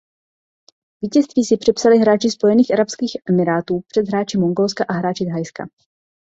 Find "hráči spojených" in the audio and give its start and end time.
1.99-2.73